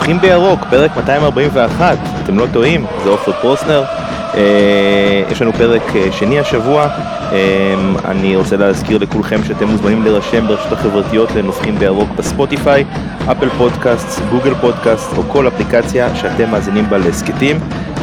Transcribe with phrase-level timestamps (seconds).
[0.00, 3.84] נובחים בירוק, פרק 241, אתם לא טועים, זה עופר פרוסנר.
[4.34, 6.88] אה, יש לנו פרק אה, שני השבוע,
[7.32, 7.74] אה,
[8.04, 12.84] אני רוצה להזכיר לכולכם שאתם מוזמנים להירשם ברשתות החברתיות לנובחים בירוק בספוטיפיי,
[13.32, 17.60] אפל פודקאסט, גוגל פודקאסט או כל אפליקציה שאתם מאזינים בה להסכתים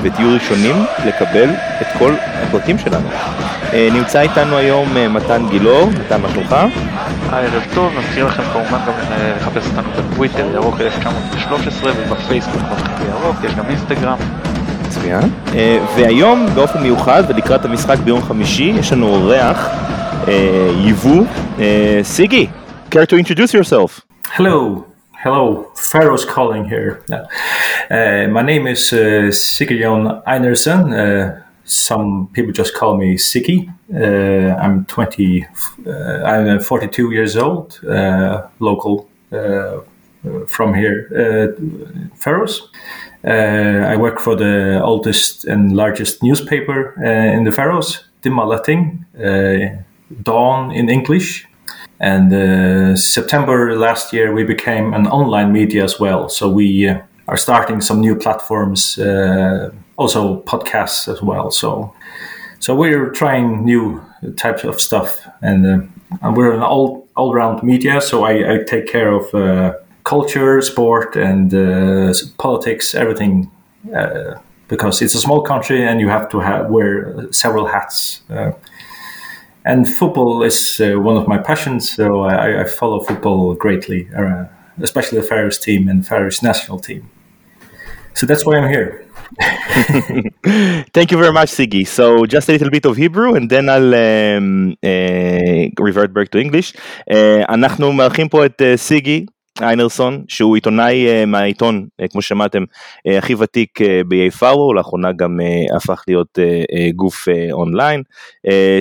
[0.08, 1.50] ותהיו ראשונים לקבל
[1.82, 3.08] את כל הפרטים שלנו.
[3.74, 6.56] נמצא איתנו היום מתן גילאור, מתן מה שלומך?
[7.32, 8.94] היי, ערב טוב, נזכיר לכם כמובן גם
[9.38, 12.62] לחפש אותנו בטוויטר, ירוק 1913 ובפייסבוק
[13.00, 14.18] בירוק, יש גם אינסטגרם.
[14.88, 15.30] מצוין.
[15.56, 19.70] אה, והיום באופן מיוחד ולקראת המשחק ביום חמישי יש לנו אורח
[20.28, 21.24] אה, יבוא.
[21.60, 22.48] אה, סיגי,
[22.92, 24.02] care to introduce yourself.
[24.38, 24.87] Hello.
[25.24, 27.04] Hello, Faroes calling here.
[27.90, 30.94] Uh, my name is uh, Sigurjon Einersen.
[30.94, 33.68] Uh, some people just call me Siki.
[33.94, 35.46] Uh, I'm 20.
[35.86, 35.92] Uh,
[36.24, 39.10] I'm 42 years old, uh, local
[40.48, 41.56] from here,
[42.16, 42.70] Faroes.
[43.24, 49.82] Uh, I work for the oldest and largest newspaper uh, in the Faroes, Dimmalætting, uh,
[50.24, 51.48] Dawn in English.
[52.00, 56.30] And uh, September last year, we became an online media as well.
[56.30, 61.50] So we uh, are starting some new platforms, uh, also podcasts as well.
[61.52, 61.94] So,
[62.60, 64.02] so we're trying new
[64.36, 65.90] types of stuff, and,
[66.22, 68.00] and we're an all all round media.
[68.00, 69.34] So I, I take care of
[70.04, 73.52] culture, sport, and uh, politics, everything,
[73.94, 74.36] uh,
[74.70, 78.22] because it's a small country and you have to have, wear several hats.
[79.67, 84.09] Uh, and football is uh, one of my passions, so I, I follow football greatly,
[84.17, 84.45] uh,
[84.81, 87.09] especially the Faroes team and Faroes national team.
[88.15, 89.07] So that's why I'm here.
[90.93, 91.87] Thank you very much, Siggy.
[91.87, 96.39] So just a little bit of Hebrew, and then I'll um, uh, revert back to
[96.39, 96.75] English.
[97.49, 99.27] אנחנו מארחים פה את סיגי,
[99.62, 105.40] איינרסון שהוא עיתונאי uh, מהעיתון uh, כמו שמעתם uh, הכי ותיק באיי פארו לאחרונה גם
[105.76, 106.40] הפך להיות
[106.96, 108.04] גוף אונליין.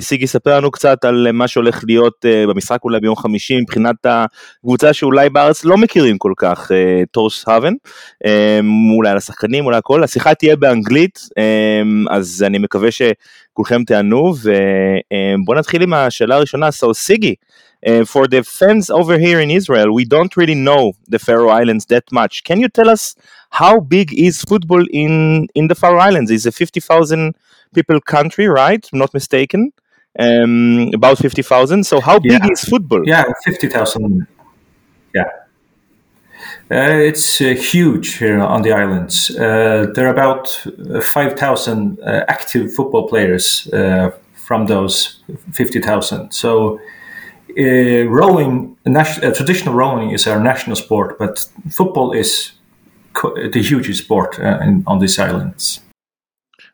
[0.00, 5.30] סיגי ספר לנו קצת על מה שהולך להיות במשחק אולי ביום חמישי מבחינת הקבוצה שאולי
[5.30, 6.70] בארץ לא מכירים כל כך
[7.10, 7.72] טורס האבן
[8.96, 11.18] אולי על השחקנים אולי הכל השיחה תהיה באנגלית
[12.10, 12.88] אז אני מקווה
[13.55, 17.35] שכולכם תענו ובואו נתחיל עם השאלה הראשונה so סיגי.
[17.83, 21.85] Uh, for the fans over here in Israel, we don't really know the Faroe Islands
[21.87, 22.43] that much.
[22.43, 23.15] Can you tell us
[23.49, 25.13] how big is football in
[25.55, 26.29] in the Faroe Islands?
[26.29, 27.23] It's a fifty thousand
[27.73, 28.83] people country, right?
[28.93, 29.61] I'm not mistaken.
[30.25, 31.81] Um, about fifty thousand.
[31.91, 32.53] So how big yeah.
[32.53, 33.01] is football?
[33.13, 34.27] Yeah, fifty thousand.
[35.15, 35.29] Yeah.
[36.70, 39.30] Uh, it's uh, huge here on the islands.
[39.30, 40.48] Uh, there are about
[41.02, 45.20] 5,000 uh, active football players uh, from those
[45.52, 46.32] 50,000.
[46.32, 46.78] So
[47.58, 52.52] uh, rowing, uh, traditional rowing is our national sport, but football is
[53.22, 55.80] the hugest sport uh, in, on these islands.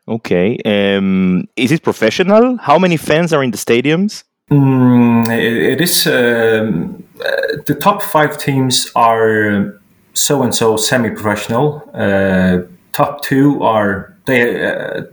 [0.07, 0.57] Okay.
[0.65, 2.57] Um, is it professional?
[2.57, 4.23] How many fans are in the stadiums?
[4.51, 6.05] Mm, it, it is.
[6.07, 9.79] Um, uh, the top five teams are
[10.13, 11.89] so and so semi professional.
[11.93, 12.59] Uh,
[12.91, 14.15] top two are.
[14.25, 14.65] they.
[14.65, 15.03] Uh,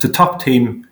[0.00, 0.84] the top team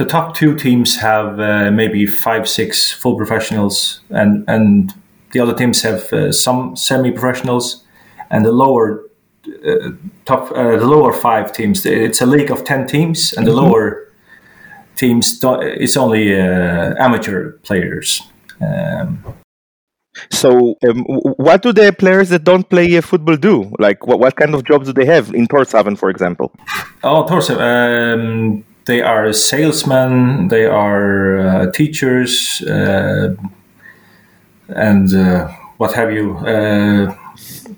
[0.00, 4.94] the top two teams have uh, maybe five, six full professionals, and and
[5.32, 7.84] the other teams have uh, some semi-professionals,
[8.30, 9.04] and the lower
[9.46, 9.90] uh,
[10.24, 11.84] top, uh, the lower five teams.
[11.84, 13.70] It's a league of ten teams, and the mm-hmm.
[13.70, 14.08] lower
[14.96, 18.22] teams it's only uh, amateur players.
[18.60, 19.22] Um,
[20.30, 21.04] so, um,
[21.36, 23.72] what do the players that don't play uh, football do?
[23.78, 26.52] Like, what, what kind of jobs do they have in Torshavn, for example?
[27.02, 27.60] Oh, Torshavn.
[27.60, 33.34] Um, they are salesmen, they are uh, teachers, uh,
[34.68, 36.36] and uh, what have you.
[36.38, 37.14] Uh,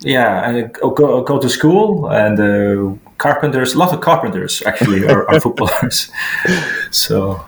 [0.00, 3.75] yeah, go, go to school and uh, carpenters.
[3.75, 6.11] A lot of carpenters actually are, are footballers.
[6.90, 7.44] so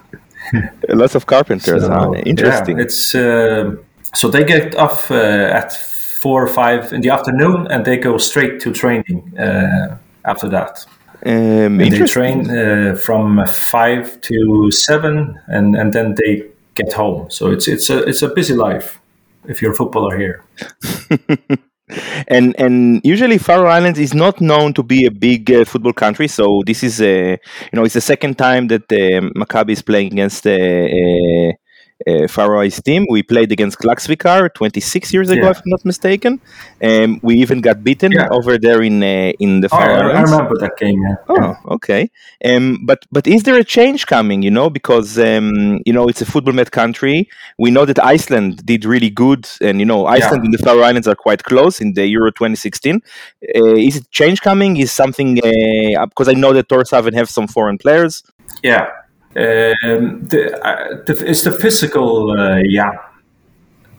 [0.89, 1.83] lots of carpenters.
[1.83, 2.13] So, huh?
[2.27, 2.79] Interesting.
[2.79, 3.15] Yeah, it's
[4.15, 8.61] so they get off at four or five in the afternoon and they go straight
[8.61, 9.33] to training
[10.25, 10.87] after that.
[11.27, 16.45] Um, they train uh, from five to seven, and, and then they
[16.75, 17.31] get home.
[17.31, 19.01] So it's it's a it's a busy life
[19.49, 20.45] if you're a footballer here.
[22.29, 26.29] and and usually Faroe Islands is not known to be a big uh, football country.
[26.29, 30.13] So this is a you know it's the second time that uh, Maccabi is playing
[30.13, 31.53] against uh,
[32.07, 33.07] uh uh, Faroese team.
[33.11, 35.51] We played against Klaksvikar 26 years ago, Yeah.
[35.51, 36.41] if I'm not mistaken.
[36.83, 38.29] Um, we even got beaten Yeah.
[38.31, 41.01] over there in uh, in the Oh, Faroe I, I remember that game.
[41.03, 41.17] Yeah.
[41.29, 42.11] Oh, okay.
[42.45, 44.43] Um, but but is there a change coming?
[44.43, 47.29] You know, because um, you know it's a football met country.
[47.59, 51.09] We know that Iceland did really good, and you know Iceland and the Faroe Islands
[51.09, 53.01] are quite close in the Euro 2016.
[53.57, 54.77] Uh, is it change coming?
[54.77, 58.23] Is something uh, because I know that Torshavn have some foreign players.
[58.63, 58.87] Yeah.
[59.37, 62.91] Um, the, uh, the, it's the physical, uh, yeah.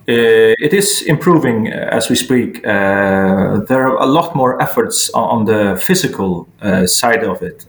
[0.08, 2.62] Uh, it is improving as we speak.
[2.64, 6.48] There are a lot more efforts on, the physical
[6.86, 7.66] side of it.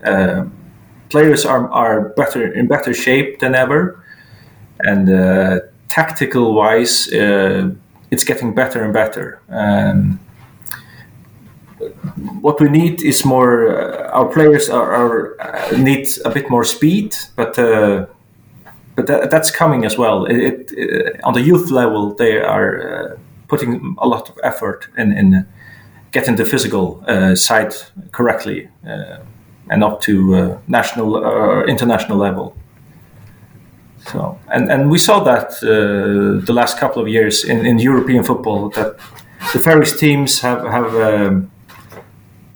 [1.08, 4.04] Players are, are better in better shape than ever,
[4.80, 9.40] and tactical wise, it's getting better and better.
[9.48, 10.20] Um,
[12.40, 13.68] what we need is more.
[13.68, 18.06] Uh, our players are, are uh, need a bit more speed, but uh,
[18.94, 20.24] but that, that's coming as well.
[20.24, 23.16] It, it, uh, on the youth level, they are uh,
[23.48, 25.46] putting a lot of effort in in
[26.12, 27.74] getting the physical uh, side
[28.12, 28.68] correctly
[29.68, 32.56] and up to national or international level.
[34.12, 35.60] So and and we saw that
[36.46, 38.96] the last couple of years in, in European football that
[39.52, 40.94] the Faroese teams have have.
[40.94, 41.50] Um,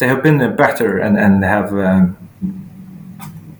[0.01, 2.17] they have been better and and have um,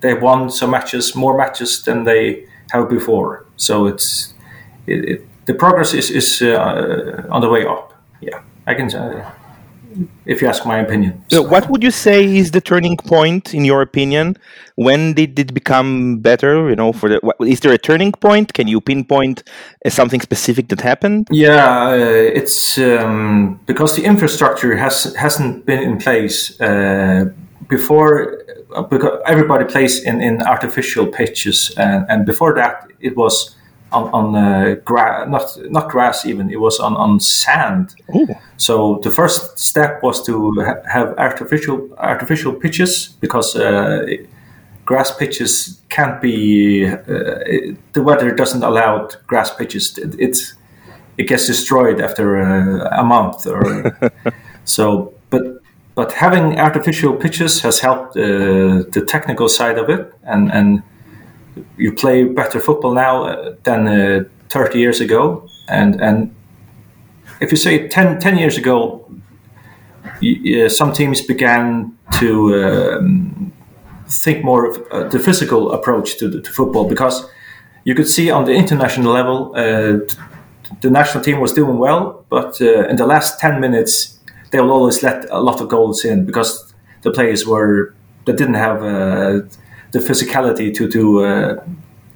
[0.01, 3.45] they have won some matches, more matches than they have before.
[3.55, 4.33] So it's
[4.87, 7.93] it, it, the progress is is uh, on the way up.
[8.19, 8.93] Yeah, I can.
[8.93, 9.31] Uh,
[10.25, 11.23] if you ask my opinion.
[11.29, 14.37] So what would you say is the turning point in your opinion?
[14.75, 16.69] When did it become better?
[16.69, 18.53] You know, for the what, is there a turning point?
[18.53, 19.43] Can you pinpoint
[19.85, 21.27] uh, something specific that happened?
[21.31, 27.25] Yeah, uh, it's um, because the infrastructure has hasn't been in place uh,
[27.67, 28.37] before.
[28.75, 33.55] uh, Because everybody plays in, in artificial pitches, and, and before that it was
[33.91, 36.49] on, on uh, grass, not not grass even.
[36.49, 37.95] It was on on sand.
[38.15, 38.27] Ooh.
[38.57, 44.05] So the first step was to ha- have artificial artificial pitches because uh,
[44.85, 46.85] grass pitches can't be.
[46.87, 46.99] Uh,
[47.45, 49.97] it- the weather doesn't allow grass pitches.
[49.97, 50.53] It, it's
[51.17, 53.97] it gets destroyed after uh, a month or
[54.65, 55.13] so.
[55.29, 55.43] But
[55.95, 60.83] but having artificial pitches has helped uh, the technical side of it, and and
[61.77, 66.33] you play better football now uh, than uh, 30 years ago, and and
[67.39, 69.03] if you say 10, 10 years ago,
[70.03, 73.51] uh, some teams began to um,
[74.07, 77.27] think more of the physical approach to, to football because
[77.83, 79.99] you could see on the international level, uh,
[80.81, 84.19] the national team was doing well, but uh, in the last 10 minutes,
[84.51, 87.93] they will always let a lot of goals in because the players were
[88.25, 89.41] they didn't have uh,
[89.91, 91.63] the physicality to to uh,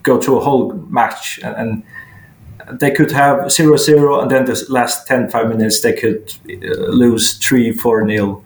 [0.04, 5.08] go through a whole match and, and they could have 0-0 and then the last
[5.08, 8.44] 10 5 minutes they could uh, lose 3 4 nil.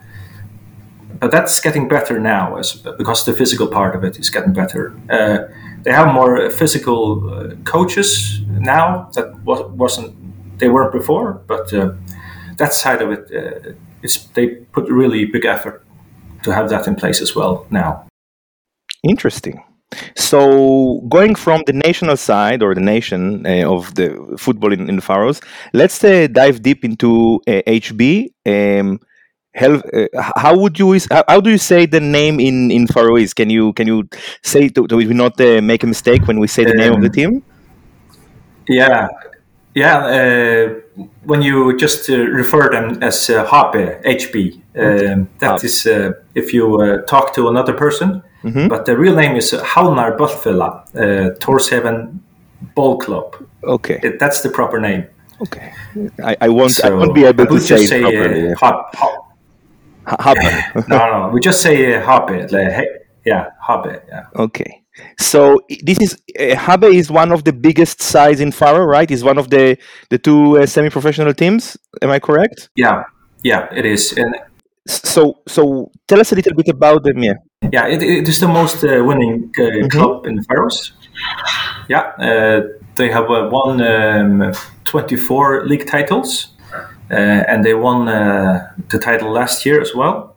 [1.19, 4.93] But that's getting better now as, because the physical part of it is getting better.
[5.09, 5.53] Uh,
[5.83, 10.13] they have more physical uh, coaches now that was, wasn't
[10.59, 11.93] they weren't before but uh,
[12.57, 13.71] that side of it uh,
[14.01, 15.85] is they put really big effort
[16.43, 18.08] to have that in place as well now
[19.03, 19.63] Interesting.
[20.15, 24.97] So, going from the national side or the nation uh, of the football in, in
[24.97, 25.41] the Faroes,
[25.73, 28.27] let's uh, dive deep into uh, HB.
[28.45, 28.99] Um,
[29.55, 32.85] hel- uh, how would you is- how, how do you say the name in in
[32.85, 33.33] Faroese?
[33.33, 34.07] Can you can you
[34.43, 37.01] say to, to we not uh, make a mistake when we say the name of
[37.01, 37.43] the Um, team?
[38.67, 39.07] Yeah,
[39.73, 39.97] yeah.
[40.05, 40.73] Uh,
[41.25, 45.63] when you just uh, refer them as uh, HB, HB, um, that Hab.
[45.63, 48.21] is uh, if you uh, talk to another person.
[48.43, 48.69] Mhm.
[48.69, 52.19] But the real name is Havnar Bóltfelag, uh, Torshavn
[52.75, 53.35] Ball Club.
[53.63, 55.03] Okay, It, that's the proper name.
[55.41, 55.73] okay.
[56.23, 58.51] I, I won't I won't be able to say say properly.
[58.51, 58.75] uh, Hab.
[58.95, 62.47] Ha- no, no, we just say uh, Habe.
[62.51, 62.87] Like, hey,
[63.25, 64.01] yeah, Habe.
[64.07, 64.25] Yeah.
[64.35, 64.81] Okay.
[65.17, 69.09] So this is uh, Habe is one of the biggest sides in Faro, right?
[69.11, 69.77] Is one of the
[70.09, 71.77] the two uh, semi-professional teams.
[72.01, 72.69] Am I correct?
[72.75, 73.03] yeah,
[73.43, 74.13] yeah, it is.
[74.17, 74.35] And
[74.89, 77.23] So so tell us a little bit about them.
[77.23, 77.35] Yeah.
[77.71, 80.93] Yeah, it, it is the most uh, winning uh, club in the Faroes.
[81.87, 82.61] Yeah, uh,
[82.95, 84.53] they have uh, won um,
[84.85, 86.53] 24 league titles,
[87.11, 90.35] uh, and they won uh, the title last year as well.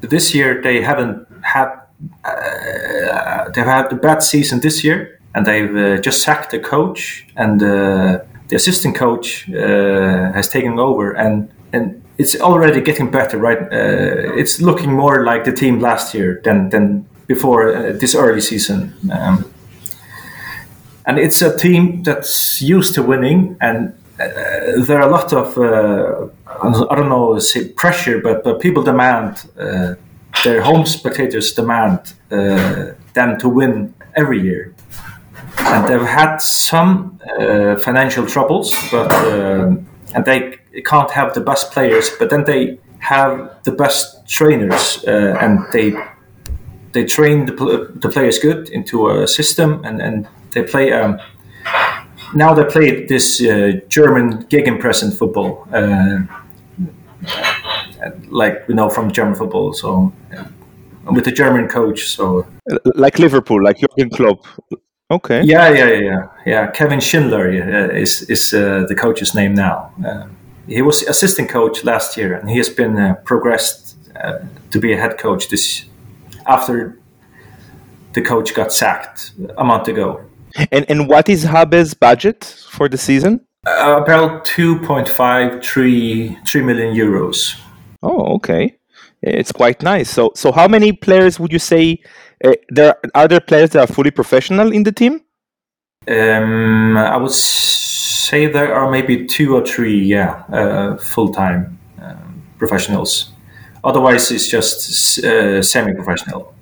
[0.00, 1.80] This year they haven't had
[2.24, 7.26] uh, they've had a bad season this year, and they've uh, just sacked the coach,
[7.36, 8.18] and uh,
[8.48, 13.62] the assistant coach uh, has taken over, and and it's already getting better, right?
[13.72, 18.40] Uh, it's looking more like the team last year than than before uh, this early
[18.40, 18.92] season.
[19.10, 19.44] Um,
[21.06, 25.56] and it's a team that's used to winning, and uh, there are a lot of
[25.56, 26.28] uh,
[26.90, 29.94] I don't know say pressure, but but people demand uh,
[30.44, 31.98] their home spectators demand
[32.30, 34.74] uh, them to win every year,
[35.58, 37.18] and they've had some
[37.78, 39.10] financial troubles, but
[40.14, 45.60] and they can't have the best players, but then they have the best trainers, and
[45.72, 45.94] they
[46.92, 50.92] they train the, the players good into a system, and and they play.
[50.92, 51.18] Um,
[52.34, 56.18] now they play this uh, German gegenpressing football, uh,
[58.28, 59.72] like we know from German football.
[59.72, 60.44] So uh,
[61.12, 62.46] with the German coach, so
[62.94, 64.46] like Liverpool, like Jurgen Klopp.
[65.10, 65.42] Okay.
[65.42, 66.70] Yeah, yeah, yeah, yeah.
[66.70, 69.90] Kevin Schindler uh, is is uh, the coach's name now.
[70.04, 70.26] Uh,
[70.66, 73.96] he was assistant coach last year, and he has been progressed
[74.70, 75.84] to be a head coach this
[76.46, 77.00] after
[78.12, 80.20] the coach got sacked a month ago.
[80.72, 83.40] And and what is Habe's budget for the season?
[83.66, 87.60] Uh, about 2.5 3, 3 million euros.
[88.02, 88.78] Oh, okay.
[89.22, 90.08] It's quite nice.
[90.08, 92.00] So so how many players would you say
[92.44, 95.20] uh, there are there players that are fully professional in the team?
[96.08, 102.42] Um, I would say there are maybe two or three, yeah, uh, full time um,
[102.58, 103.32] professionals.
[103.84, 106.54] Otherwise, it's just uh, semi professional.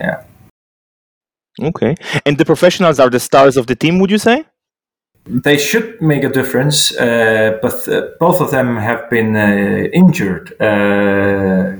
[0.00, 0.24] Yeah.
[1.60, 1.94] Okay.
[2.24, 4.44] And the professionals are the stars of the team, would you say?
[5.24, 10.52] They should make a difference, uh, but uh, both of them have been uh, injured.
[10.60, 11.76] Uh,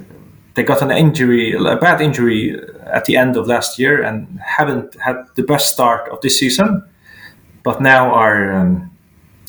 [0.55, 4.95] they got an injury, a bad injury at the end of last year, and haven't
[5.01, 6.85] had the best start of this season.
[7.63, 8.91] But now are um,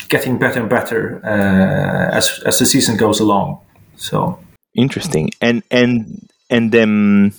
[0.10, 3.60] getting better and better uh, as as the season goes along.
[3.96, 4.40] So
[4.76, 7.34] interesting, and and and um,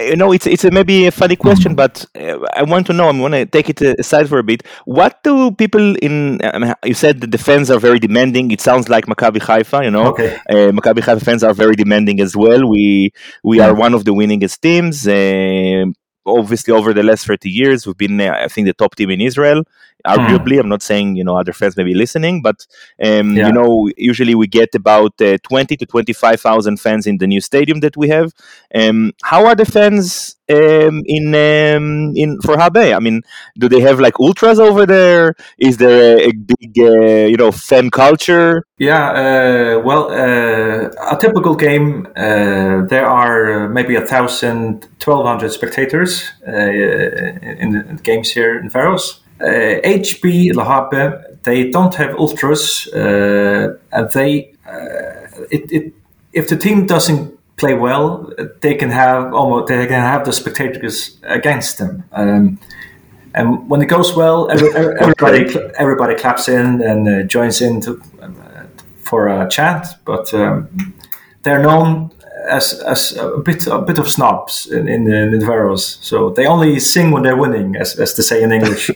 [0.00, 3.08] you know, it's it's a, maybe a funny question, but uh, I want to know.
[3.08, 4.62] I'm going to take it aside for a bit.
[4.84, 6.40] What do people in?
[6.42, 8.50] I mean, you said the fans are very demanding.
[8.50, 9.84] It sounds like Maccabi Haifa.
[9.84, 10.36] You know, okay.
[10.48, 12.66] uh, Maccabi Haifa fans are very demanding as well.
[12.68, 13.12] We
[13.44, 15.06] we are one of the winningest teams.
[15.06, 15.92] Uh,
[16.26, 19.20] obviously, over the last thirty years, we've been, uh, I think, the top team in
[19.20, 19.64] Israel
[20.06, 20.54] arguably.
[20.54, 20.60] Hmm.
[20.60, 22.66] I'm not saying you know other fans may be listening, but
[23.02, 23.48] um, yeah.
[23.48, 27.40] you know usually we get about uh, 20 to 25 thousand fans in the new
[27.40, 28.32] stadium that we have.
[28.74, 32.94] Um, how are the fans um, in um, in for Habe?
[32.94, 33.22] I mean,
[33.58, 35.34] do they have like ultras over there?
[35.58, 38.64] Is there a, a big uh, you know fan culture?
[38.78, 45.52] Yeah, uh, well, uh, a typical game uh, there are maybe a thousand, twelve hundred
[45.52, 49.20] spectators uh, in the games here in Faroes.
[49.40, 55.92] HB uh, Lahape, they don't have ultras, uh, and they uh, it, it,
[56.32, 58.28] if the team doesn't play well,
[58.60, 62.02] they can have almost they can have the spectators against them.
[62.10, 62.58] Um,
[63.34, 65.42] and when it goes well, everybody
[65.78, 68.64] everybody claps in and uh, joins in to, uh,
[68.96, 69.86] for a chant.
[70.04, 70.68] But um,
[71.44, 72.10] they're known
[72.50, 75.98] as as a bit a bit of snobs in in, in the Faroes.
[76.02, 78.90] So they only sing when they're winning, as as to say in English.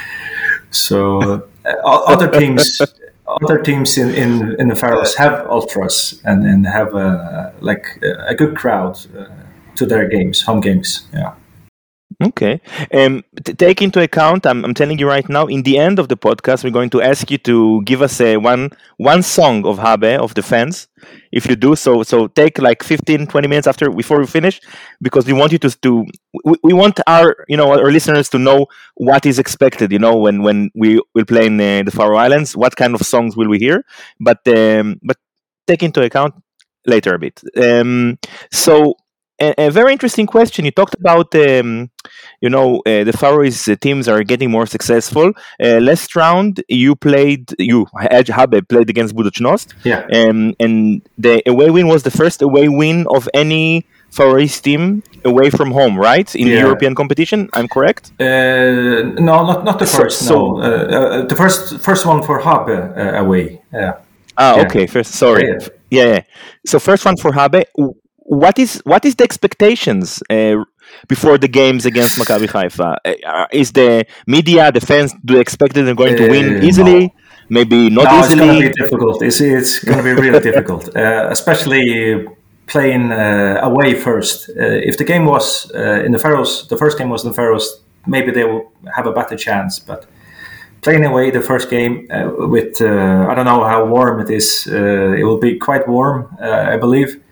[0.70, 2.80] so uh, other teams.
[3.26, 8.34] Other teams in, in, in the Faroes have ultras and, and have a, like a
[8.34, 9.26] good crowd uh,
[9.76, 11.06] to their games, home games.
[11.12, 11.34] Yeah.
[12.22, 12.60] Okay.
[12.94, 16.08] Um, t- take into account, I'm, I'm telling you right now, in the end of
[16.08, 19.78] the podcast, we're going to ask you to give us a one one song of
[19.78, 20.88] Habe, of the fans.
[21.32, 24.60] If you do so, so take like 15, 20 minutes after before we finish,
[25.00, 26.06] because we want you to, to
[26.44, 30.16] we, we want our, you know, our listeners to know what is expected, you know,
[30.16, 33.48] when, when we will play in uh, the Faroe Islands, what kind of songs will
[33.48, 33.84] we hear?
[34.20, 35.16] But, um, but
[35.66, 36.34] take into account
[36.86, 37.40] later a bit.
[37.56, 38.18] Um,
[38.50, 38.96] so
[39.42, 40.64] a, a, very interesting question.
[40.64, 41.90] You talked about, um,
[42.40, 45.32] you know, uh, the Faroese teams are getting more successful.
[45.62, 49.74] Uh, last round, you played, you, Edge Habe, played against Budućnost.
[49.84, 50.06] Yeah.
[50.12, 55.50] Um, and the away win was the first away win of any Faroese team away
[55.50, 56.34] from home, right?
[56.34, 56.60] In yeah.
[56.60, 58.12] European competition, I'm correct.
[58.20, 58.24] Uh,
[59.28, 60.18] no, not not the first.
[60.28, 63.62] So, no, uh, uh, the first first one for Habe uh, away.
[63.72, 63.92] Yeah.
[64.36, 64.62] Ah, yeah.
[64.64, 64.86] okay.
[64.86, 65.48] First, sorry.
[65.48, 65.58] Yeah.
[65.90, 66.20] yeah,
[66.66, 67.64] So first one for Habe
[68.24, 70.56] what is what is the expectations uh,
[71.08, 72.96] before the games against Maccabi Haifa?
[73.04, 76.64] Uh, is the media, the fans, do they expect that they're going to win uh,
[76.64, 77.00] easily?
[77.00, 77.10] No.
[77.48, 78.32] Maybe not no, easily.
[78.32, 79.22] It's going to be difficult.
[79.22, 82.26] It's, it's going to be really difficult, uh, especially
[82.66, 84.50] playing uh, away first.
[84.56, 85.70] if the game was
[86.06, 89.12] in the Faroes, the first game was in the Faroes, maybe they will have a
[89.12, 89.78] better chance.
[89.78, 90.06] But
[90.80, 92.06] playing away the first game
[92.54, 94.66] with I don't know how warm it is.
[94.66, 97.22] it will be quite warm, I believe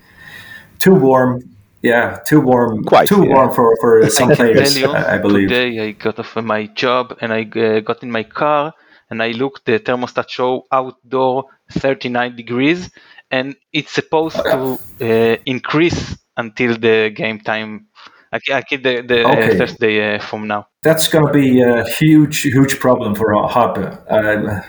[0.81, 1.43] too warm,
[1.83, 3.35] yeah, too warm, Quite, too yeah.
[3.35, 5.49] warm for for some I players, you, I I believe.
[5.49, 8.73] today I got off my job and I uh, got in my car
[9.11, 12.91] and I looked the thermostat show outdoor 39 degrees
[13.31, 17.87] and it's supposed to uh, increase until the game time.
[18.33, 19.59] I, I keep the, the uh, Okay.
[19.59, 20.69] Thursday uh, from now.
[20.83, 23.79] That's going to be a huge, huge problem for our hub.
[24.09, 24.61] Uh,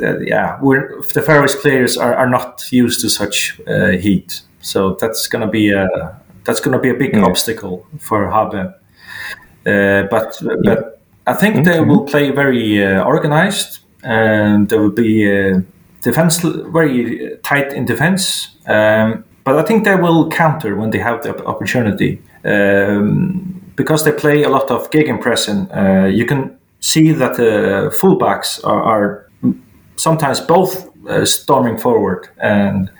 [0.00, 4.96] uh, yeah, we're, the Faroese players are, are not used to such uh, heat, so
[5.00, 5.86] that's going to be a
[6.44, 7.26] that's going to be a big Yeah.
[7.26, 8.74] obstacle for Habe.
[9.66, 15.28] Uh, but but I think they will play very uh, organized, and there will be
[15.28, 15.60] uh,
[16.02, 16.40] defense
[16.72, 18.48] very tight in defense.
[18.66, 22.20] Um, but I think they will counter when they have the opportunity.
[22.44, 28.60] Um, because they play a lot of gegenpressing, uh, you can see that the fullbacks
[28.64, 29.30] are, are
[29.96, 32.90] sometimes both uh, storming forward, and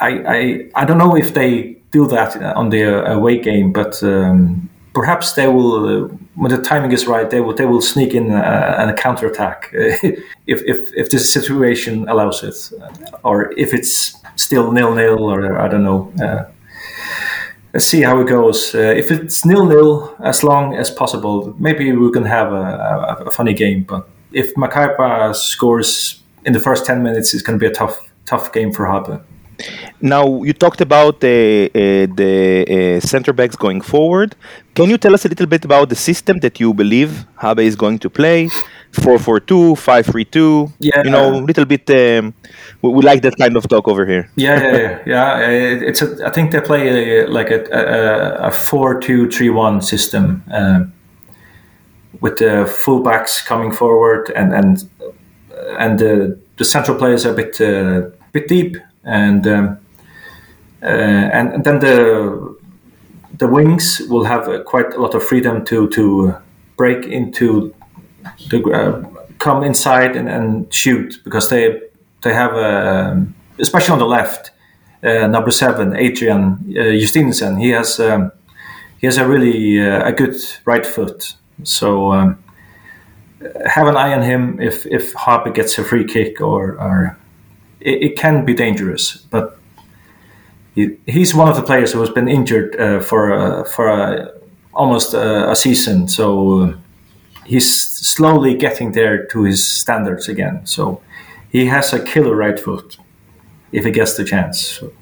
[0.00, 4.02] I, I I don't know if they do that on the uh, away game, but
[4.02, 7.28] um, perhaps they will uh, when the timing is right.
[7.28, 12.08] They will they will sneak in uh, a counter attack if if if the situation
[12.08, 12.72] allows it,
[13.22, 16.12] or if it's still nil nil, or I don't know.
[16.20, 16.44] Uh,
[17.72, 18.74] let's see how it goes.
[18.74, 22.64] Uh, if it's nil nil, as long as possible, maybe we can have a,
[23.20, 23.84] a, a funny game.
[23.84, 27.74] But if Maccabi Haifa scores in the first ten minutes, it's going to be a
[27.74, 29.22] tough tough game for Habe.
[30.00, 34.34] Now you talked about uh, uh, the uh, center backs going forward.
[34.74, 37.76] Can you tell us a little bit about the system that you believe Habe is
[37.76, 38.48] going to play?
[38.92, 40.72] 4-4-2, 5-3-2.
[40.78, 41.02] Yeah.
[41.04, 41.88] You know, a little bit.
[41.90, 42.34] Um,
[42.82, 44.30] we, we like that kind of talk over here.
[44.36, 45.00] Yeah, yeah, yeah.
[45.06, 45.50] yeah.
[45.50, 50.92] It- It's a, I think they play a, like a, a, a four-two-three-one system um,
[52.20, 54.88] with the fullbacks coming forward and and
[55.78, 59.78] and the, the central players are a bit uh, bit deep and um,
[60.82, 62.56] uh, and, then the
[63.38, 66.34] the wings will have uh, quite a lot of freedom to to
[66.76, 67.74] break into
[68.50, 69.02] the uh,
[69.38, 71.80] come inside and, and shoot because they
[72.22, 74.50] they have um especially on the left
[75.02, 78.32] uh, number seven Adrian uh, Justinussen he has um,
[79.04, 80.34] he has a really uh, a good
[80.64, 81.36] right foot.
[81.62, 82.42] So um,
[83.66, 87.18] have an eye on him if if Harper gets a free kick or or
[87.84, 89.58] it, it can be dangerous but
[90.74, 94.30] he, he's one of the players who has been injured uh, for uh, for a,
[94.72, 96.72] almost a, a season so uh,
[97.46, 97.66] he's
[98.16, 100.60] slowly getting there to his standards again.
[100.66, 101.00] So
[101.52, 102.96] he has a killer right foot
[103.72, 104.60] if he gets the chance.
[104.60, 104.92] So-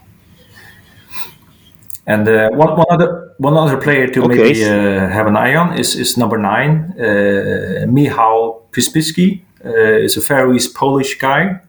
[2.07, 4.37] And uh, one, one other one other player to Okay.
[4.37, 9.43] maybe uh, have an eye on is, is number nine, uh, Michał Przyspiski.
[9.65, 11.61] Uh, is a Faroese Polish guy.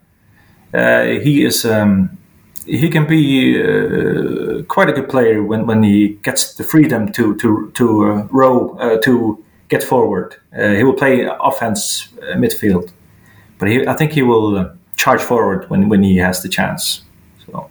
[0.74, 2.18] Uh, he is um,
[2.66, 7.36] he can be uh, quite a good player when, when he gets the freedom to
[7.36, 10.36] to to uh, row uh, to get forward.
[10.58, 12.92] Uh, he will play offense uh, midfield,
[13.60, 17.04] but he, I think he will charge forward when, when he has the chance.
[17.46, 17.70] So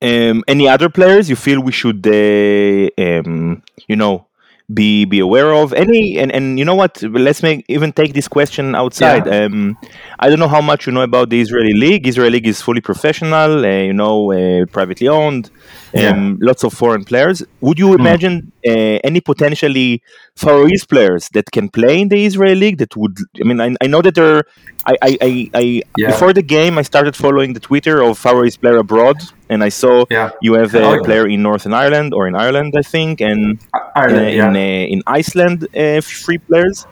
[0.00, 4.27] Um, any other players you feel we should, um, you know,
[4.72, 5.72] be be aware of?
[5.72, 7.02] Any and and you know what?
[7.02, 9.26] Let's make even take this question outside.
[9.26, 9.44] Yeah.
[9.44, 9.76] Um,
[10.18, 12.06] I don't know how much you know about the Israeli league.
[12.06, 13.64] Israeli league is fully professional.
[13.64, 15.50] Uh, you know, uh, privately owned.
[15.94, 16.14] Um, Yeah.
[16.14, 16.34] Hmm.
[16.40, 17.42] Lots of foreign players.
[17.60, 20.02] Would you imagine uh, any potentially
[20.36, 22.78] Faroese players that can play in the Israeli league?
[22.78, 23.16] That would.
[23.40, 24.42] I mean, I, I know that there.
[24.86, 26.10] I, I, I, I Yeah.
[26.12, 29.16] before the game, I started following the Twitter of Faroese player abroad,
[29.50, 30.30] and I saw Yeah.
[30.40, 33.60] you have a Oh, player in Northern Ireland or in Ireland, I think, and
[33.96, 34.48] uh, yeah.
[34.48, 36.86] in uh, in Iceland, uh, free players.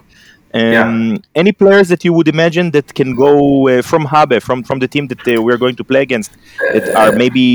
[0.56, 1.18] Um, Yeah.
[1.34, 3.32] Any players that you would imagine that can go
[3.68, 6.30] uh, from Habe, from from the team that uh, we're going to play against,
[6.74, 7.46] that are maybe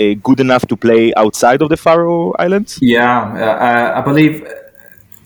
[0.00, 2.78] uh, good enough to play outside of the Faroe Islands?
[2.80, 4.42] Yeah, uh, I believe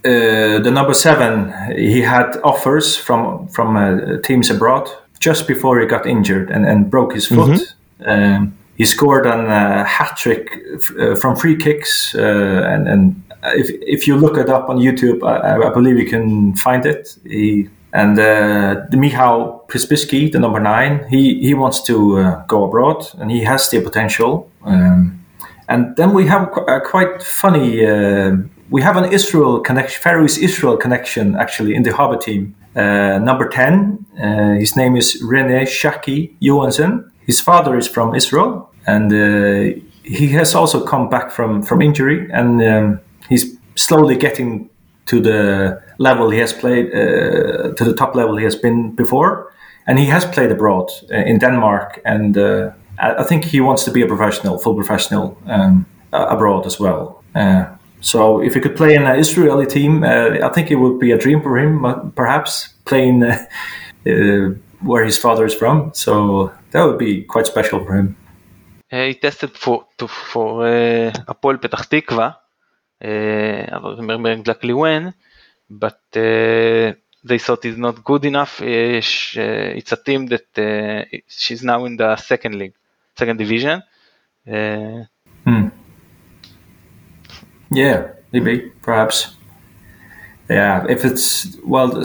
[0.04, 4.88] uh, the number seven he had offers from from uh, teams abroad
[5.20, 7.74] just before he got injured and, and broke his foot.
[8.04, 13.22] Um, he scored on a hat trick f- uh, from free kicks, uh, and, and
[13.62, 17.16] if if you look it up on YouTube, I, I believe you can find it.
[17.24, 18.24] He, and uh,
[18.90, 23.44] the Michał Przyspiski, the number nine, he he wants to uh, go abroad, and he
[23.44, 24.50] has the potential.
[24.64, 25.24] Um,
[25.68, 27.86] and then we have a quite funny.
[27.86, 28.36] Uh,
[28.70, 32.54] we have an Israel connection, Faroese Israel connection, actually in the Harbour team.
[32.74, 37.11] Uh, number ten, uh, his name is Rene Shaki Joensen.
[37.26, 42.28] His father is from Israel, and uh, he has also come back from from injury,
[42.32, 44.68] and um, he's slowly getting
[45.06, 49.52] to the level he has played, uh, to the top level he has been before,
[49.86, 53.90] and he has played abroad uh, in Denmark, and uh, I think he wants to
[53.90, 57.22] be a professional, full professional um, abroad as well.
[57.34, 57.64] Uh,
[58.00, 61.12] so if he could play in an Israeli team, uh, I think it would be
[61.12, 63.22] a dream for him, perhaps playing
[64.82, 65.92] where his father is from.
[65.94, 68.16] So that would be quite special for him.
[68.90, 72.36] he tested for to, for uh, Hapoel Petach Tikva.
[73.00, 75.14] I don't remember exactly when,
[75.68, 78.60] but they thought he's not good enough.
[78.62, 82.74] it's a team that she's now in the second league,
[83.16, 83.82] second division.
[84.46, 85.68] Hmm.
[87.74, 89.34] Yeah, maybe, perhaps.
[90.48, 92.04] Yeah, if it's well,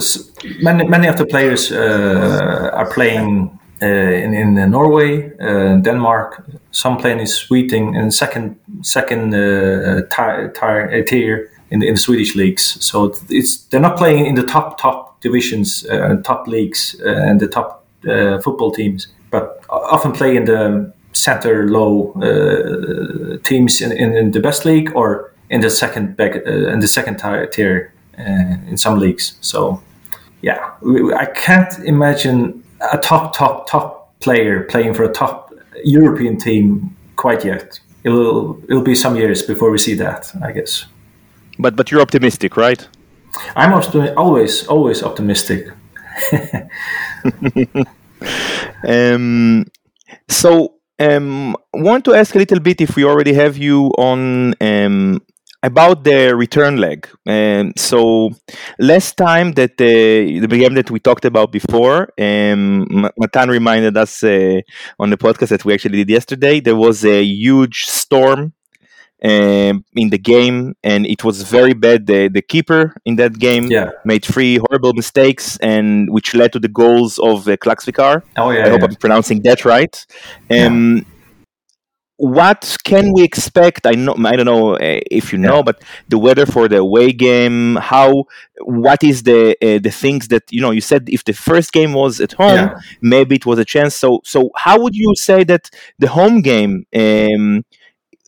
[0.62, 6.44] many many of the players uh, are playing uh, in in Norway, uh, Denmark.
[6.70, 12.34] Some playing in Sweden in second second uh, tier, uh, tier in in the Swedish
[12.34, 12.84] leagues.
[12.84, 17.48] So it's they're not playing in the top top divisions, uh, top leagues, and the
[17.48, 17.84] top
[18.42, 22.12] football teams, but often play in the center low
[23.42, 26.88] teams in, in, in the best league or in the second back uh, in the
[26.88, 27.18] second
[27.52, 28.22] tier uh,
[28.68, 29.36] in some leagues.
[29.40, 29.82] So
[30.42, 30.70] yeah,
[31.16, 35.52] I can't imagine a top top top player playing for a top
[35.84, 37.80] European team quite yet.
[38.04, 40.86] It'll it'll be some years before we see that, I guess.
[41.58, 42.88] But but you're optimistic, right?
[43.56, 43.72] I'm
[44.16, 45.68] always always optimistic.
[48.86, 49.64] um,
[50.28, 55.20] so um, want to ask a little bit if we already have you on um,
[55.62, 57.08] about the return leg.
[57.26, 58.30] Um, so
[58.78, 64.22] last time that uh, the game that we talked about before, um, Matan reminded us
[64.22, 64.60] uh,
[64.98, 66.60] on the podcast that we actually did yesterday.
[66.60, 68.52] There was a huge storm
[69.24, 72.06] um, in the game, and it was very bad.
[72.06, 73.90] The, the keeper in that game yeah.
[74.04, 78.22] made three horrible mistakes, and which led to the goals of uh, Klaksvikar.
[78.36, 80.06] Oh yeah, I hope I'm pronouncing that right.
[80.50, 81.02] Um, yeah
[82.18, 83.86] what can we expect?
[83.86, 85.62] I know I don't know uh, if you know, yeah.
[85.62, 87.76] but the weather for the away game.
[87.76, 88.24] How?
[88.60, 90.72] What is the uh, the things that you know?
[90.72, 92.80] You said if the first game was at home, yeah.
[93.00, 93.94] maybe it was a chance.
[93.94, 96.86] So so how would you say that the home game?
[96.94, 97.64] Um,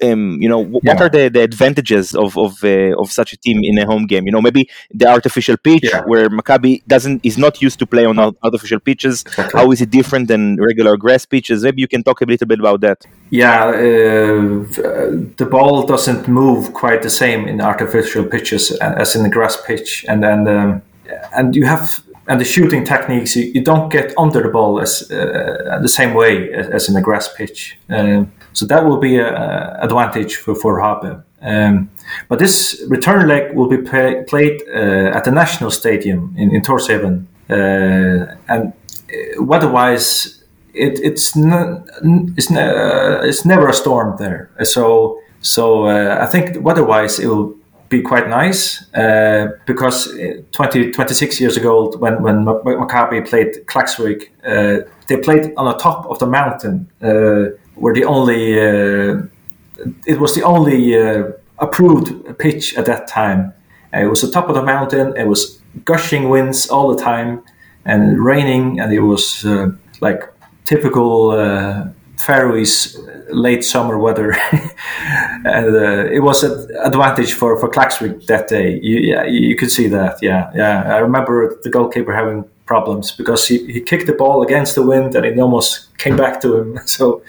[0.02, 1.02] um, you know, what yeah.
[1.02, 4.26] are the, the advantages of of uh, of such a team in a home game?
[4.26, 6.02] You know, maybe the artificial pitch yeah.
[6.04, 9.22] where Maccabi doesn't is not used to play on artificial pitches.
[9.22, 9.60] Exactly.
[9.60, 11.64] How is it different than regular grass pitches?
[11.64, 13.06] Maybe you can talk a little bit about that.
[13.30, 13.72] Yeah, uh,
[15.36, 20.04] the ball doesn't move quite the same in artificial pitches as in the grass pitch,
[20.08, 20.82] and and um,
[21.32, 25.10] and you have and the shooting techniques you, you don't get under the ball as
[25.10, 27.76] uh, the same way as, as in a grass pitch.
[27.88, 29.34] Um, so that will be an
[29.82, 31.24] advantage for, for Habe.
[31.42, 31.90] Um,
[32.28, 36.62] but this return leg will be play, played uh, at the National Stadium in, in
[36.62, 37.26] Tórshavn.
[37.48, 41.84] Uh, and uh, weather-wise, it, it's, n-
[42.36, 44.50] it's, n- it's never a storm there.
[44.62, 47.56] So so uh, I think weather-wise it will
[47.88, 54.28] be quite nice uh, because uh, 20, 26 years ago when, when Maccabi played Klaksvik,
[54.44, 59.22] uh, they played on the top of the mountain uh, were the only uh,
[60.06, 63.52] it was the only uh, approved pitch at that time.
[63.92, 65.16] it was the top of the mountain.
[65.16, 67.42] It was gushing winds all the time
[67.84, 70.22] and raining, and it was uh, like
[70.64, 71.88] typical uh,
[72.18, 72.98] Faroese
[73.30, 74.36] late summer weather.
[75.44, 78.78] and uh, it was an advantage for for Klaksvik that day.
[78.82, 80.18] You, yeah, you could see that.
[80.22, 80.94] Yeah, yeah.
[80.94, 85.16] I remember the goalkeeper having problems because he, he kicked the ball against the wind
[85.16, 86.78] and it almost came back to him.
[86.86, 87.22] So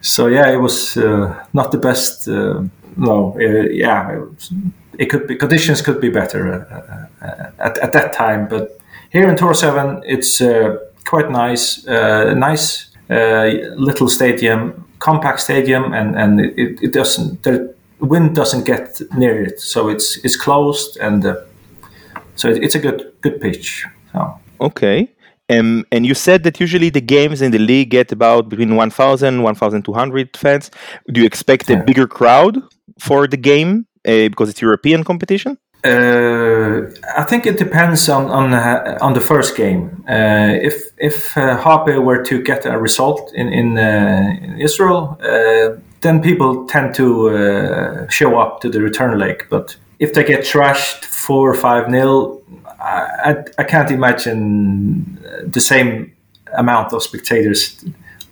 [0.00, 2.28] so yeah, it was uh, not the best.
[2.28, 2.64] Uh,
[2.96, 4.52] no, uh, yeah, it, was,
[4.98, 8.48] it, could be conditions could be better uh, uh, at, at that time.
[8.48, 10.40] But here in Tórshavn, it's
[11.04, 18.64] quite nice, nice little stadium, compact stadium, and and it, it doesn't the wind doesn't
[18.64, 21.22] get near it, so it's it's closed and
[22.36, 23.86] so it, it's a good good pitch.
[24.12, 24.38] So.
[24.60, 25.10] Okay.
[25.50, 29.42] Um, and you said that usually the games in the league get about between 1,000
[29.42, 30.70] 1,200 fans.
[31.12, 32.62] Do you expect a bigger crowd
[32.98, 35.58] for the game uh, because it's European competition?
[35.82, 36.82] Uh,
[37.16, 40.04] I think it depends on on, uh, on the first game.
[40.06, 45.18] Uh, if if uh, Hapoel were to get a result in in, uh, in Israel,
[45.22, 49.46] uh, then people tend to show up to the return leg.
[49.48, 52.42] But if they get trashed four or five nil,
[52.80, 56.12] I, I can't imagine the same
[56.56, 57.84] amount of spectators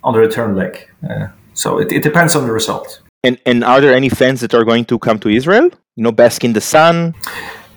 [0.03, 0.89] on the return leg.
[1.07, 3.01] Uh, so it, it, depends on the result.
[3.23, 5.69] And and are there any fans that are going to come to Israel?
[5.95, 7.15] You know, bask in the sun.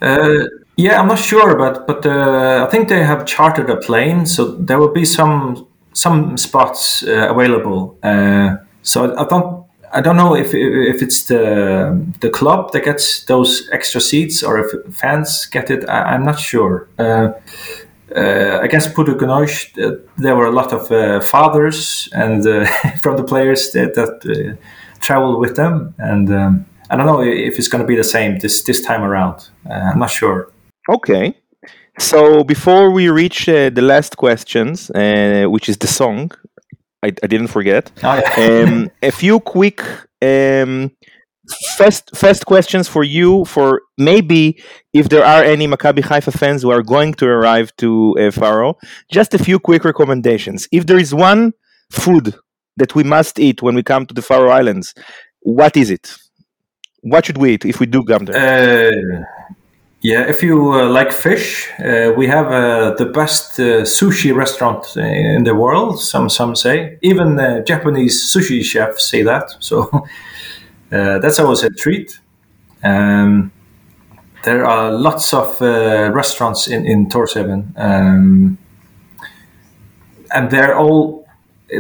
[0.01, 0.45] Uh,
[0.77, 4.53] yeah, I'm not sure, but but uh, I think they have chartered a plane, so
[4.53, 7.99] there will be some some spots uh, available.
[8.03, 13.25] Uh, so I don't I don't know if if it's the the club that gets
[13.25, 15.89] those extra seats or if fans get it.
[15.89, 16.89] I, am not sure.
[16.99, 17.33] Uh,
[18.17, 22.67] uh, against Pudu uh, there were a lot of uh, fathers and uh,
[23.03, 24.57] from the players that, that uh,
[25.01, 28.39] traveled with them, and um, I don't know if it's going to be the same
[28.39, 29.49] this this time around.
[29.71, 30.51] I'm not sure.
[30.89, 31.35] Okay.
[31.99, 36.31] So before we reach the last questions, which is the song,
[37.03, 37.91] I, I didn't forget.
[38.05, 38.63] Oh, yeah.
[38.65, 39.83] um, a few quick
[40.23, 40.91] um,
[41.77, 44.63] first first questions for you for maybe
[44.93, 48.77] if there are any Maccabi Haifa fans who are going to arrive to uh, Faro.
[49.11, 50.69] Just a few quick recommendations.
[50.73, 51.53] If there is one
[51.91, 52.35] food
[52.77, 54.95] that we must eat when we come to the Faro Islands,
[55.41, 56.15] what is it?
[57.01, 58.89] What should we eat if we do come there?
[58.93, 59.25] Uh,
[60.03, 64.97] yeah, if you uh, like fish, uh, we have uh, the best uh, sushi restaurant
[64.97, 66.01] in the world.
[66.01, 69.55] Some some say even Japanese sushi chefs say that.
[69.61, 69.89] So
[70.93, 72.19] uh, that's always a treat.
[72.83, 73.53] Um,
[74.43, 78.59] there are lots of uh, restaurants in in Tórshavn, um,
[80.35, 81.29] and they're all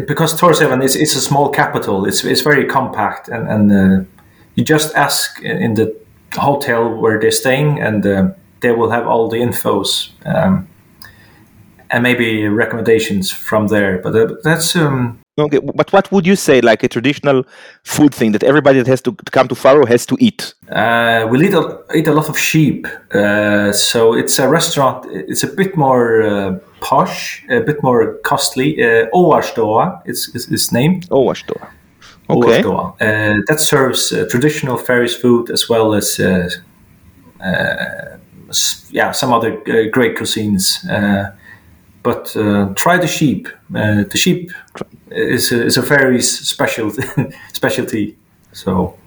[0.06, 2.06] because Tórshavn is is a small capital.
[2.06, 4.06] It's it's very compact, and and
[4.54, 6.01] you just ask in the
[6.34, 8.28] hotel where they're staying, and uh,
[8.60, 10.68] they will have all the infos um,
[11.90, 13.98] and maybe recommendations from there.
[13.98, 15.58] But uh, that's um, okay.
[15.58, 17.44] But what would you say, like a traditional
[17.84, 20.54] food thing that everybody that has to come to Faro has to eat?
[20.70, 25.06] Uh, we eat a, eat a lot of sheep, uh, so it's a restaurant.
[25.10, 28.82] It's a bit more uh, posh, a bit more costly.
[28.82, 29.06] Uh,
[30.04, 31.06] it's, it's, it's named.
[32.30, 32.62] Okay.
[32.62, 36.48] Uh, that serves uh, traditional Faroese food as well as uh,
[37.44, 38.16] uh
[38.90, 40.88] yeah some other uh, great cuisines.
[40.88, 41.32] Uh,
[42.02, 42.32] but
[42.76, 43.48] try the sheep.
[43.70, 44.50] the sheep
[45.10, 46.90] is a, is a Faroese special
[47.52, 48.16] specialty.
[48.52, 48.98] So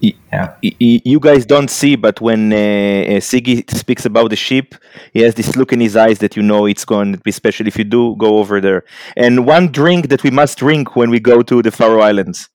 [0.00, 0.54] yeah.
[0.60, 4.74] You guys don't see, but when uh, uh, Siggy speaks about the sheep,
[5.12, 7.66] he has this look in his eyes that you know it's going to be special
[7.66, 8.84] if you do go over there.
[9.16, 12.48] And one drink that we must drink when we go to the Faroe Islands.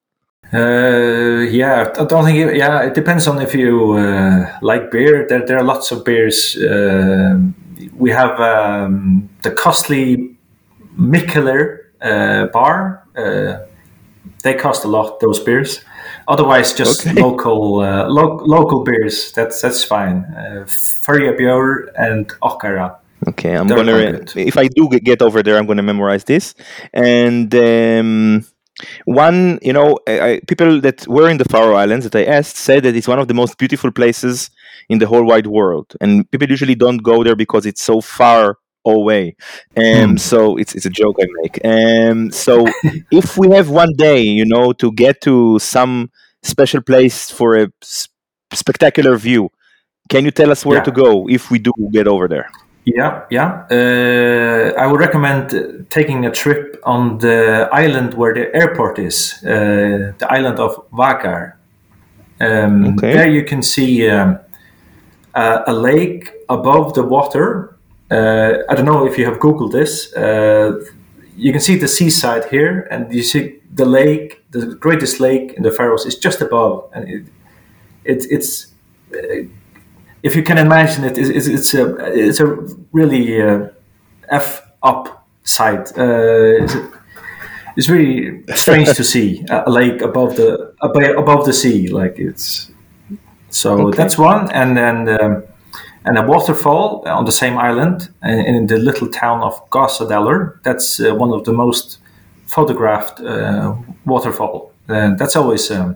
[0.53, 2.37] Uh, yeah, I don't think.
[2.37, 5.25] It, yeah, it depends on if you uh, like beer.
[5.27, 6.55] There, there are lots of beers.
[6.55, 7.39] Uh,
[7.95, 10.37] we have um, the costly
[10.97, 13.03] Mikkeller uh, bar.
[14.43, 15.19] they cost a lot.
[15.19, 15.83] Those beers.
[16.27, 17.21] Otherwise, just okay.
[17.21, 19.31] local uh, lo- local beers.
[19.31, 20.25] That's that's fine.
[20.35, 22.97] Uh, Föroya Bjór and Okkara.
[23.27, 24.25] Okay, I'm They're gonna.
[24.35, 26.55] If I do get over there, I'm gonna memorize this.
[26.93, 28.45] And um,
[29.05, 32.83] one, you know, I, people that were in the Faroe Islands that I asked said
[32.83, 34.49] that it's one of the most beautiful places
[34.89, 35.95] in the whole wide world.
[36.01, 39.35] And people usually don't go there because it's so far away.
[39.77, 40.17] Um, hmm.
[40.17, 41.59] So it's it's a joke I make.
[41.63, 42.65] Um, so
[43.11, 47.71] if we have one day, you know, to get to some special place for a
[48.51, 49.49] spectacular view,
[50.09, 50.83] can you tell us where yeah.
[50.83, 52.49] to go if we do get over there?
[52.85, 53.65] Yeah, yeah.
[53.71, 60.11] Uh, I would recommend taking a trip on the island where the airport is, uh,
[60.17, 61.53] the island of Vágar.
[62.41, 63.13] Um, okay.
[63.13, 64.37] There you can see um,
[65.33, 67.72] a, a lake above the water
[68.11, 70.13] uh, I don't know if you have Googled this.
[70.13, 70.83] Uh,
[71.35, 75.63] you can see the seaside here, and you see the lake, the greatest lake in
[75.63, 77.25] the Faroes, is just above, and it,
[78.05, 78.67] it it's.
[79.13, 79.47] Uh,
[80.21, 82.45] if you can imagine it, it's, it's a it's a
[82.91, 83.67] really uh,
[84.29, 85.87] f up side.
[85.97, 86.75] Uh, it's,
[87.75, 92.71] it's really strange to see a lake above the above the sea, like it's.
[93.49, 93.97] So okay.
[93.97, 95.21] that's one, and then.
[95.21, 95.43] Um,
[96.05, 100.61] and a waterfall on the same island in the little town of Gásadalur.
[100.63, 101.99] That's uh, one of the most
[102.47, 104.71] photographed uh, waterfall.
[104.87, 105.95] And that's always um,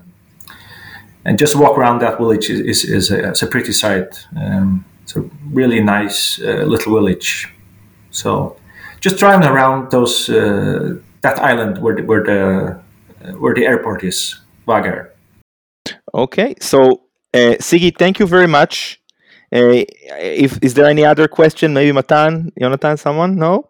[1.25, 4.25] and just walk around that village is, is, is, a, is a, pretty sight.
[4.37, 7.53] Um, it's a really nice uh, little village.
[8.11, 8.55] So
[9.01, 12.79] just driving around those uh, that island where the, where the
[13.37, 15.09] where the airport is, Vágar.
[16.13, 17.01] Okay, so
[17.33, 19.01] uh, Sigi, thank you very much
[19.51, 19.83] uh,
[20.19, 21.73] if is there any other question?
[21.73, 23.35] Maybe Matan, Jonathan, someone?
[23.35, 23.69] No.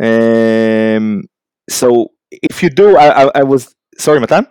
[0.00, 1.24] Um,
[1.68, 4.46] so if you do, I, I, I was sorry, Matan.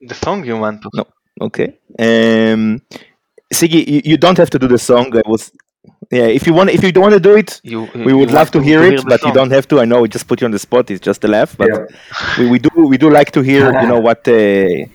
[0.00, 0.90] The song you want to?
[0.94, 1.06] No.
[1.40, 1.78] Okay.
[1.98, 2.82] Um,
[3.52, 5.16] Sigi, you, you don't have to do the song.
[5.16, 5.50] I was
[6.10, 8.50] yeah if you want if you don't want to do it you, we would love
[8.50, 9.28] to hear to it but song.
[9.28, 11.22] you don't have to i know we just put you on the spot it's just
[11.24, 11.86] a laugh but yeah.
[12.38, 14.86] we, we do we do like to hear you know what uh,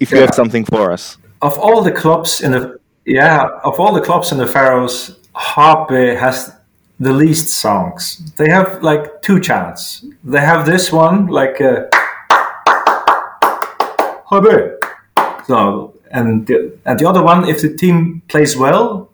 [0.00, 3.92] if you have something for us of all the clubs in the yeah of all
[3.92, 6.56] the clubs in the Faroes, Habe has
[6.98, 8.32] the least songs.
[8.36, 10.04] They have like two chants.
[10.24, 11.84] They have this one like uh,
[14.30, 14.78] Habe.
[15.46, 19.10] So and the, and the other one, if the team plays well,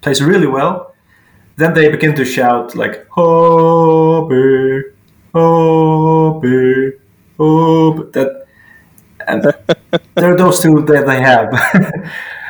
[0.00, 0.94] plays really well,
[1.56, 4.92] then they begin to shout like Habe,
[5.34, 6.92] Habe,
[7.38, 8.12] Habe.
[8.12, 8.35] That
[9.26, 9.42] and
[10.14, 11.48] there are those two that they have.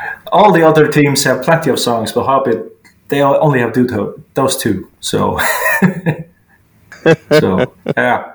[0.33, 2.71] All the other teams have plenty of songs, but Habe
[3.09, 4.91] they only have two, those two.
[5.01, 5.39] So.
[7.39, 8.33] so yeah.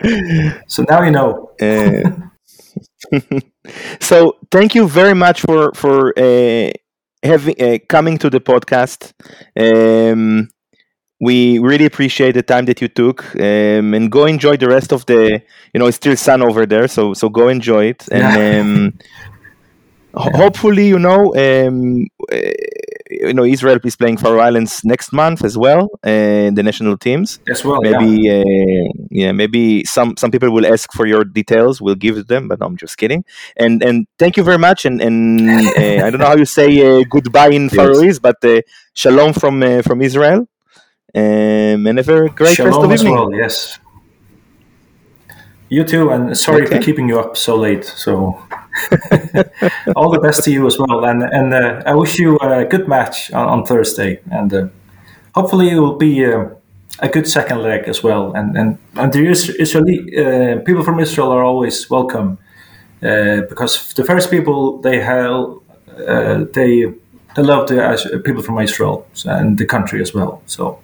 [0.68, 1.52] So now you know.
[1.62, 2.10] Uh,
[4.00, 6.72] so thank you very much for for uh,
[7.24, 9.12] having uh, coming to the podcast.
[9.60, 10.50] Um,
[11.22, 15.06] we really appreciate the time that you took, um, and go enjoy the rest of
[15.06, 15.42] the.
[15.74, 18.94] You know, it's still sun over there, so so go enjoy it, and um,
[20.16, 22.08] hopefully, you know, um,
[23.12, 26.98] you know Israel is playing Faroe Islands next month as well, and uh, the national
[26.98, 27.80] teams as well.
[27.82, 28.42] Maybe yeah.
[28.42, 31.82] Uh, yeah, maybe some some people will ask for your details.
[31.82, 33.24] We'll give them, but no, I'm just kidding.
[33.58, 34.86] And and thank you very much.
[34.86, 37.76] And and uh, I don't know how you say uh, goodbye in yes.
[37.76, 38.62] Faroese, but uh,
[38.96, 40.48] shalom from uh, from Israel.
[41.14, 43.16] Um, and have a great shalom rest of as evening.
[43.16, 43.80] Well, yes.
[45.68, 46.78] You too, and sorry okay.
[46.78, 47.86] for keeping you up so late.
[47.86, 48.42] So
[49.96, 52.88] all the best to you as well, and and uh, I wish you a good
[52.88, 54.68] match on, on Thursday, and uh,
[55.34, 56.50] hopefully it will be uh,
[57.00, 58.34] a good second leg as well.
[58.34, 62.38] And and and the Israeli uh, people from Israel are always welcome
[63.04, 65.56] uh, because the first people they have
[66.08, 66.94] uh, they
[67.36, 70.42] they love the people from Israel and the country as well.
[70.46, 70.80] So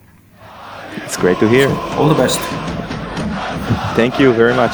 [1.07, 1.69] it's great to hear.
[1.95, 2.37] All the best.
[3.95, 4.73] Thank you very much.